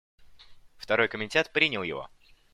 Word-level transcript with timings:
Второй 0.77 1.07
комитет 1.09 1.53
принял 1.53 1.83
его. 1.83 2.09